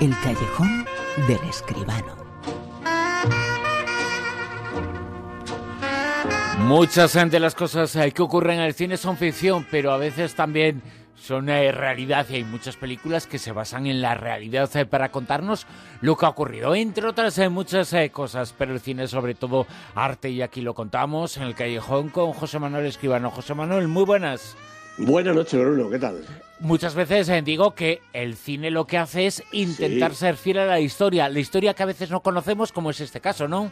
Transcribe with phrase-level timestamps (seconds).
[0.00, 0.86] El callejón
[1.26, 2.14] del escribano.
[6.60, 10.36] Muchas de las cosas eh, que ocurren en el cine son ficción, pero a veces
[10.36, 10.82] también
[11.16, 15.10] son eh, realidad y hay muchas películas que se basan en la realidad eh, para
[15.10, 15.66] contarnos
[16.00, 20.30] lo que ha ocurrido, entre otras muchas cosas, pero el cine es sobre todo arte
[20.30, 23.32] y aquí lo contamos en el callejón con José Manuel Escribano.
[23.32, 24.56] José Manuel, muy buenas.
[24.98, 26.24] Buenas noches, Bruno, ¿qué tal?
[26.58, 30.66] Muchas veces eh, digo que el cine lo que hace es intentar ser fiel a
[30.66, 33.70] la historia, la historia que a veces no conocemos, como es este caso, ¿no?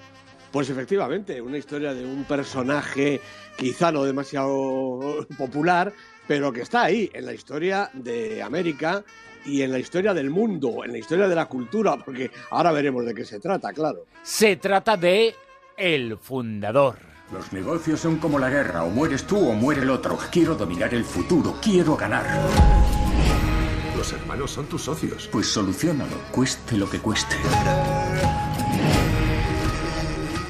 [0.53, 3.21] Pues efectivamente, una historia de un personaje
[3.59, 5.93] quizá no demasiado popular,
[6.29, 9.05] pero que está ahí, en la historia de América
[9.45, 13.05] y en la historia del mundo, en la historia de la cultura, porque ahora veremos
[13.05, 14.07] de qué se trata, claro.
[14.23, 15.35] Se trata de
[15.77, 17.16] El Fundador.
[17.33, 20.17] Los negocios son como la guerra, o mueres tú o muere el otro.
[20.31, 22.25] Quiero dominar el futuro, quiero ganar.
[23.97, 25.29] Los hermanos son tus socios.
[25.33, 27.35] Pues solucionalo, cueste lo que cueste.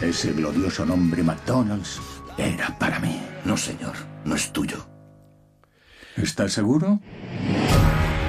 [0.03, 1.99] Ese glorioso nombre McDonald's
[2.37, 3.23] era para mí.
[3.47, 3.95] No, señor,
[4.27, 4.87] no es tuyo.
[6.17, 7.01] ¿Estás seguro?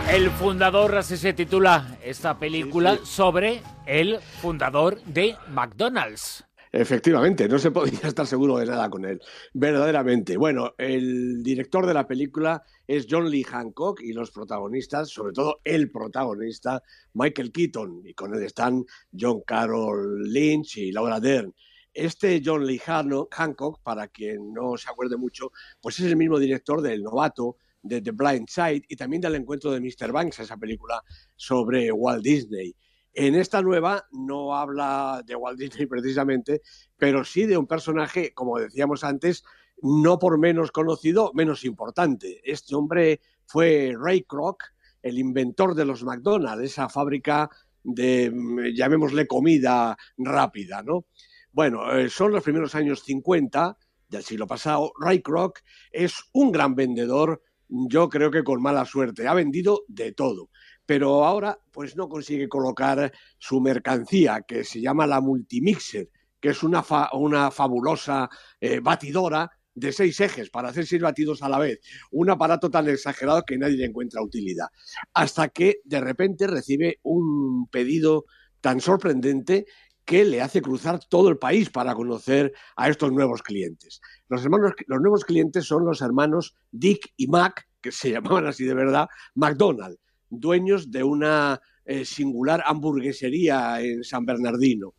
[0.10, 6.47] El fundador, así se titula esta película, sobre el fundador de McDonald's.
[6.72, 9.22] Efectivamente, no se podía estar seguro de nada con él,
[9.54, 10.38] verdaderamente.
[10.38, 15.62] Bueno, el director de la película es John Lee Hancock y los protagonistas, sobre todo
[15.64, 16.82] el protagonista,
[17.14, 18.86] Michael Keaton, y con él están
[19.18, 21.54] John Carroll Lynch y Laura Dern.
[21.94, 26.82] Este John Lee Hancock, para quien no se acuerde mucho, pues es el mismo director
[26.82, 30.12] del Novato, de The Blind Side y también del encuentro de Mr.
[30.12, 31.02] Banks, esa película
[31.36, 32.76] sobre Walt Disney.
[33.20, 36.62] En esta nueva no habla de Walt Disney precisamente,
[36.98, 39.44] pero sí de un personaje, como decíamos antes,
[39.82, 42.40] no por menos conocido, menos importante.
[42.44, 44.66] Este hombre fue Ray Kroc,
[45.02, 47.50] el inventor de los McDonald's, esa fábrica
[47.84, 51.08] de, mm, llamémosle, comida rápida, ¿no?
[51.52, 54.94] Bueno, eh, son los primeros años 50 del siglo pasado.
[55.00, 59.28] Ray Kroc es un gran vendedor, yo creo que con mala suerte.
[59.28, 60.52] Ha vendido de todo
[60.88, 66.10] pero ahora pues no consigue colocar su mercancía, que se llama la Multimixer,
[66.40, 71.50] que es una, una fabulosa eh, batidora de seis ejes para hacer seis batidos a
[71.50, 71.82] la vez.
[72.12, 74.68] Un aparato tan exagerado que nadie le encuentra utilidad.
[75.14, 78.26] Hasta que de repente recibe un pedido
[78.62, 79.66] tan sorprendente
[80.06, 84.00] que le hace cruzar todo el país para conocer a estos nuevos clientes.
[84.30, 88.64] Los, hermanos, los nuevos clientes son los hermanos Dick y Mac, que se llamaban así
[88.64, 89.98] de verdad, McDonald
[90.30, 94.94] dueños de una eh, singular hamburguesería en San Bernardino.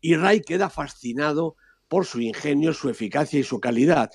[0.00, 1.56] Y Ray queda fascinado
[1.88, 4.10] por su ingenio, su eficacia y su calidad.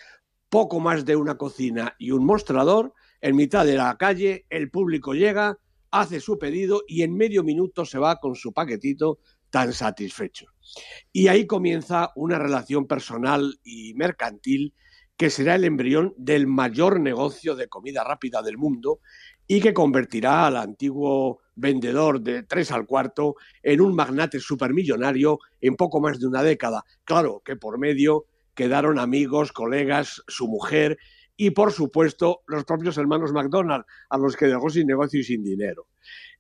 [0.50, 5.13] Poco más de una cocina y un mostrador, en mitad de la calle, el público
[5.13, 5.57] llega,
[5.91, 9.19] hace su pedido y en medio minuto se va con su paquetito
[9.50, 10.47] tan satisfecho.
[11.12, 14.74] Y ahí comienza una relación personal y mercantil
[15.18, 19.00] que será el embrión del mayor negocio de comida rápida del mundo
[19.51, 25.75] y que convertirá al antiguo vendedor de tres al cuarto en un magnate supermillonario en
[25.75, 26.83] poco más de una década.
[27.03, 30.99] Claro que por medio quedaron amigos, colegas, su mujer
[31.35, 35.43] y por supuesto los propios hermanos McDonald, a los que dejó sin negocio y sin
[35.43, 35.88] dinero.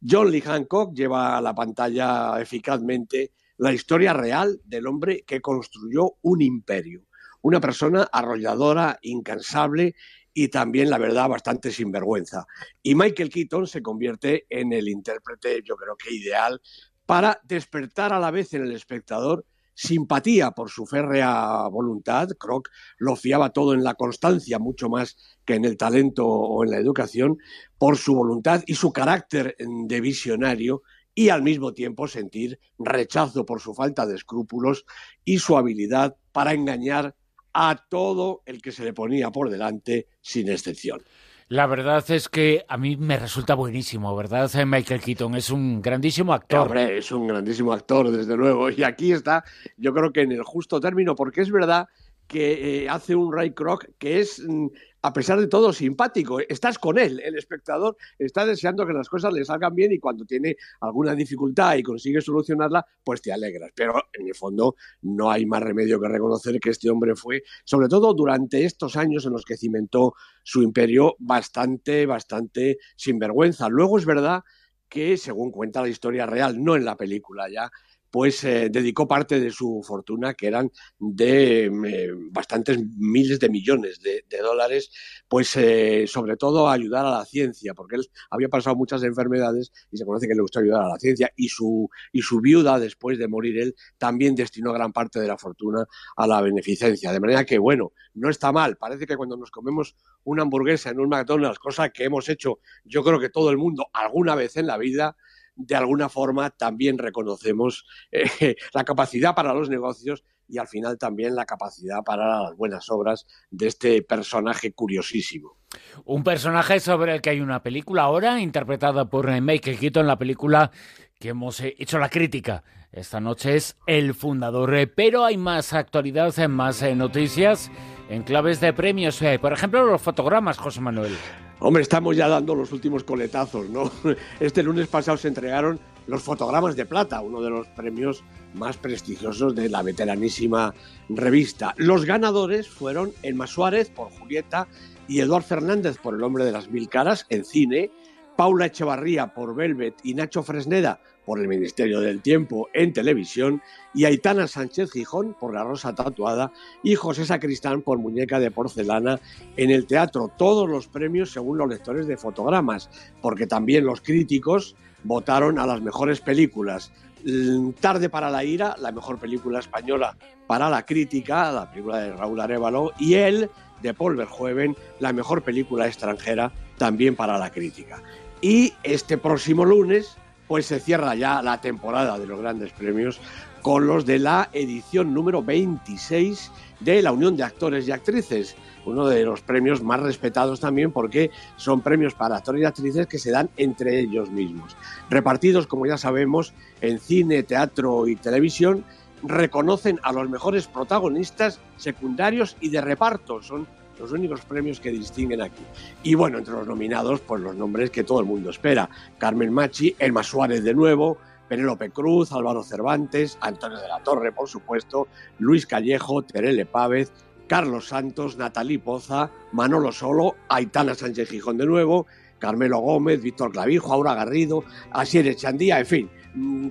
[0.07, 6.17] John Lee Hancock lleva a la pantalla eficazmente la historia real del hombre que construyó
[6.21, 7.07] un imperio,
[7.41, 9.95] una persona arrolladora, incansable
[10.43, 12.47] y también, la verdad, bastante sinvergüenza.
[12.81, 16.61] Y Michael Keaton se convierte en el intérprete, yo creo que ideal,
[17.05, 22.29] para despertar a la vez en el espectador simpatía por su férrea voluntad.
[22.39, 26.71] Croc lo fiaba todo en la constancia, mucho más que en el talento o en
[26.71, 27.37] la educación,
[27.77, 30.83] por su voluntad y su carácter de visionario
[31.13, 34.85] y al mismo tiempo sentir rechazo por su falta de escrúpulos
[35.25, 37.15] y su habilidad para engañar
[37.61, 41.01] a todo el que se le ponía por delante, sin excepción.
[41.49, 44.49] La verdad es que a mí me resulta buenísimo, ¿verdad?
[44.65, 46.67] Michael Keaton es un grandísimo actor.
[46.67, 48.69] Hombre, es un grandísimo actor, desde luego.
[48.69, 49.43] Y aquí está,
[49.75, 51.89] yo creo que en el justo término, porque es verdad
[52.27, 54.67] que eh, hace un Ray Kroc que es mm,
[55.01, 56.39] a pesar de todo, simpático.
[56.39, 60.25] Estás con él, el espectador está deseando que las cosas le salgan bien y cuando
[60.25, 63.71] tiene alguna dificultad y consigue solucionarla, pues te alegras.
[63.73, 67.87] Pero en el fondo no hay más remedio que reconocer que este hombre fue, sobre
[67.87, 73.69] todo durante estos años en los que cimentó su imperio, bastante, bastante sinvergüenza.
[73.69, 74.43] Luego es verdad
[74.89, 77.71] que, según cuenta la historia real, no en la película ya,
[78.11, 83.99] pues eh, dedicó parte de su fortuna, que eran de eh, bastantes miles de millones
[84.01, 84.91] de, dólares,
[85.27, 89.71] pues eh, sobre todo a ayudar a la ciencia, porque él había pasado muchas enfermedades
[89.91, 92.79] y se conoce que le gustó ayudar a la ciencia, y su, y su viuda,
[92.79, 95.85] después de morir él, también destinó gran parte de la fortuna
[96.15, 97.11] a la beneficencia.
[97.11, 98.77] De manera que, bueno, no está mal.
[98.77, 103.03] Parece que cuando nos comemos una hamburguesa en un McDonald's, cosa que hemos hecho yo
[103.03, 105.15] creo que todo el mundo alguna vez en la vida,
[105.59, 111.35] de alguna forma también reconocemos eh, la capacidad para los negocios y al final también
[111.35, 115.57] la capacidad para las buenas obras de este personaje curiosísimo.
[116.05, 120.71] Un personaje sobre el que hay una película ahora interpretada por Michael Keaton, la película
[121.19, 122.63] que hemos eh, hecho la crítica.
[122.91, 127.69] Esta noche es el fundador, eh, pero hay más actualidad, más noticias
[128.09, 129.21] en claves de premios.
[129.39, 131.15] Por ejemplo, los fotogramas, José Manuel.
[131.61, 133.91] Hombre, estamos ya dando los últimos coletazos, ¿no?
[134.39, 138.23] Este lunes pasado se entregaron los fotogramas de plata, uno de los premios
[138.53, 140.73] más prestigiosos de la veteranísima
[141.09, 141.73] revista.
[141.77, 144.67] Los ganadores fueron Elma Suárez por Julieta
[145.07, 147.91] y Eduard Fernández por El hombre de las mil caras en cine,
[148.39, 153.61] Paula Echevarría por Velvet y Nacho Fresneda por el Ministerio del Tiempo en televisión
[153.93, 159.19] y Aitana Sánchez Gijón por La Rosa Tatuada y José Sacristán por Muñeca de Porcelana
[159.57, 160.31] en el teatro.
[160.37, 162.89] Todos los premios según los lectores de fotogramas,
[163.21, 166.93] porque también los críticos votaron a las mejores películas.
[167.25, 170.15] Mm, Tarde para la ira, la mejor película española
[170.47, 173.49] para la crítica, la película de Raúl Arevalo, y él,
[173.81, 178.01] de Paul Verhoeven, la mejor película extranjera también para la crítica.
[178.41, 183.21] Y este próximo lunes pues se cierra ya la temporada de los grandes premios
[183.61, 188.55] con los de la edición número 26 de la Unión de Actores y Actrices,
[188.85, 193.19] uno de los premios más respetados también porque son premios para actores y actrices que
[193.19, 194.75] se dan entre ellos mismos.
[195.09, 198.83] Repartidos, como ya sabemos, en cine, teatro y televisión,
[199.21, 203.43] reconocen a los mejores protagonistas secundarios y de reparto.
[203.43, 203.67] Son
[203.99, 205.63] los únicos premios que distinguen aquí.
[206.03, 208.89] Y bueno, entre los nominados, pues los nombres que todo el mundo espera.
[209.17, 211.17] Carmen Machi, Elma Suárez de nuevo,
[211.47, 215.07] Penélope Cruz, Álvaro Cervantes, Antonio de la Torre, por supuesto,
[215.39, 217.11] Luis Callejo, Terele Pávez,
[217.47, 222.05] Carlos Santos, Natalí Poza, Manolo Solo, Aitana Sánchez Gijón de nuevo,
[222.37, 226.09] Carmelo Gómez, Víctor Clavijo, Aura Garrido, Asier Echandía, en fin,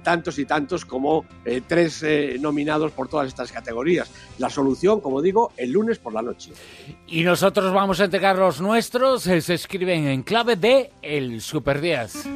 [0.02, 4.10] tantos y tantos como eh, tres eh, nominados por todas estas categorías.
[4.38, 6.52] La solución, como digo, el lunes por la noche.
[7.06, 11.80] Y nosotros vamos a entregar los nuestros, eh, se escriben en clave de El Super
[11.80, 12.26] 10.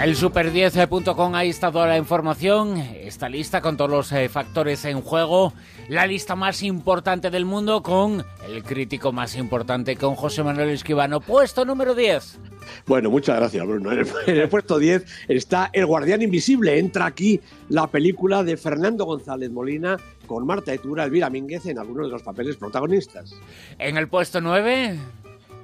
[0.00, 5.52] El super10.com, ahí está toda la información, está lista con todos los factores en juego,
[5.88, 11.20] la lista más importante del mundo con el crítico más importante, con José Manuel Esquivano,
[11.20, 12.49] puesto número 10.
[12.86, 13.92] Bueno, muchas gracias, Bruno.
[13.92, 16.78] En el, puesto 10 está El Guardián Invisible.
[16.78, 19.96] Entra aquí la película de Fernando González Molina
[20.26, 23.34] con Marta Etura, Elvira Mínguez en algunos de los papeles protagonistas.
[23.78, 24.98] En el puesto 9.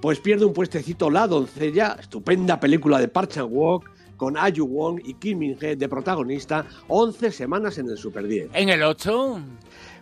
[0.00, 5.14] Pues pierde un puestecito La Doncella, estupenda película de Park Chan-wook con Ayu Wong y
[5.14, 8.50] Kim Min-hee de protagonista, 11 semanas en el Super 10.
[8.54, 9.40] En el 8.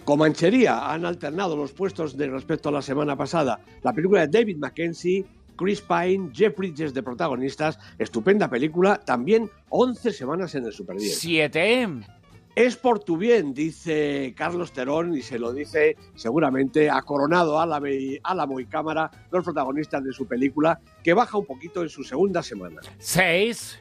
[0.04, 3.60] Comanchería han alternado los puestos de respecto a la semana pasada.
[3.82, 5.24] La película de David Mackenzie
[5.56, 11.18] Chris Pine, Jeff Bridges de protagonistas, estupenda película, también 11 semanas en el Super 10.
[11.18, 11.88] 7.
[12.56, 18.60] Es por tu bien, dice Carlos Terón, y se lo dice seguramente a Coronado, Álamo
[18.60, 22.80] y Cámara, los protagonistas de su película, que baja un poquito en su segunda semana.
[22.98, 23.80] 6.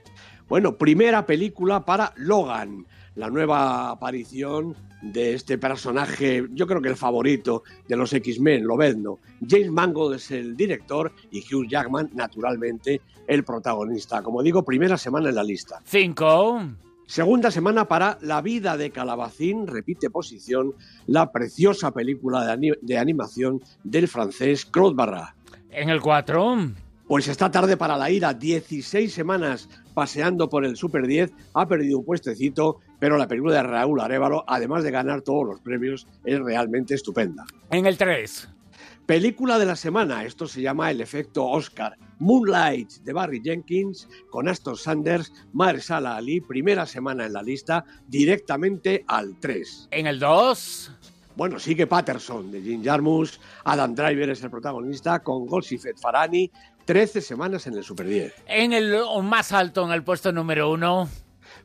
[0.49, 6.95] Bueno, primera película para Logan, la nueva aparición de este personaje, yo creo que el
[6.95, 9.19] favorito de los X-Men, lo ¿no?
[9.47, 14.21] James Mangold es el director y Hugh Jackman, naturalmente, el protagonista.
[14.21, 15.81] Como digo, primera semana en la lista.
[15.85, 16.61] Cinco.
[17.05, 20.73] Segunda semana para La vida de Calabacín, repite posición,
[21.05, 25.35] la preciosa película de, animación del francés Claude Barra.
[25.69, 26.71] En el 4.
[27.07, 31.99] Pues esta tarde para la ira, 16 semanas paseando por el Super 10, ha perdido
[31.99, 36.39] un puestecito, pero la película de Raúl Arevalo, además de ganar todos los premios, es
[36.39, 37.43] realmente estupenda.
[37.69, 38.47] En el 3.
[39.05, 41.97] Película de la semana, esto se llama El efecto Oscar.
[42.19, 49.03] Moonlight de Barry Jenkins con Aston Sanders, Marsala Ali, primera semana en la lista, directamente
[49.05, 49.89] al 3.
[49.91, 50.91] En el 2.
[51.35, 56.49] Bueno, sigue Patterson de Jim Jarmus, Adam Driver es el protagonista con Golsifet Farani,
[56.85, 58.33] 13 semanas en el Super 10.
[58.47, 61.09] En el más alto, en el puesto número 1.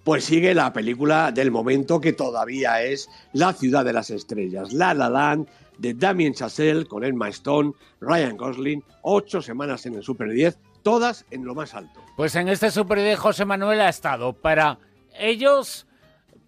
[0.04, 4.94] Pues sigue la película del momento que todavía es La ciudad de las estrellas, La
[4.94, 10.30] La Land, de Damien Chazelle con Emma Stone, Ryan Gosling, ocho semanas en el Super
[10.30, 12.00] 10, todas en lo más alto.
[12.16, 14.78] Pues en este Super 10 José Manuel ha estado para
[15.18, 15.86] ellos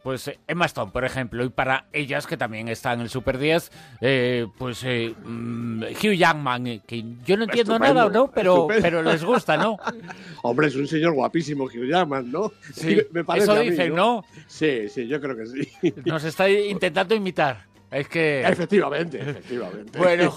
[0.03, 3.71] pues Emma Stone, por ejemplo, y para ellas que también están en el Super 10,
[4.01, 8.31] eh, pues eh, mm, Hugh Jackman, que yo no entiendo Estupendo, nada, ¿no?
[8.31, 8.83] Pero, estupendo.
[8.83, 9.77] pero les gusta, ¿no?
[10.43, 12.53] Hombre, es un señor guapísimo Hugh Jackman, ¿no?
[12.75, 14.25] Sí, me parece eso mí, dicen, ¿no?
[14.47, 15.95] Sí, sí, yo creo que sí.
[16.05, 17.70] Nos está intentando imitar.
[17.91, 18.43] Es que...
[18.47, 19.99] Efectivamente, efectivamente.
[19.99, 20.31] Bueno,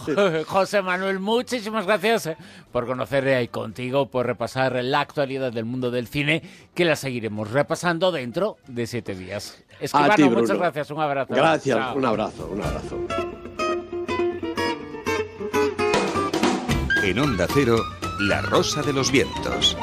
[0.45, 2.37] José Manuel, muchísimas gracias eh,
[2.71, 6.41] por conocer eh, contigo, por repasar la actualidad del mundo del cine,
[6.73, 9.63] que la seguiremos repasando dentro de siete días.
[9.79, 10.41] Escribano, ti, Bruno.
[10.41, 11.33] muchas gracias, un abrazo.
[11.35, 11.95] Gracias, Chao.
[11.95, 13.07] un abrazo, un abrazo.
[17.03, 17.77] En Onda Cero,
[18.21, 19.77] La Rosa de los Vientos.